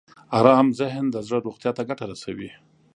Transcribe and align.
ارام 0.37 0.67
ذهن 0.79 1.05
د 1.11 1.15
زړه 1.27 1.37
روغتیا 1.45 1.71
ته 1.77 1.81
ګټه 1.89 2.05
رسوي. 2.11 2.49